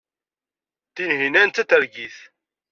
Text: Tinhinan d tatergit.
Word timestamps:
Tinhinan 0.95 1.49
d 1.49 1.53
tatergit. 1.55 2.17